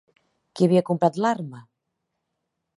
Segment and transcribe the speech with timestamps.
[0.59, 1.63] Qui havia comprat l'arma?